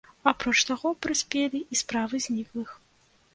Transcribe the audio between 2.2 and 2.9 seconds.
зніклых.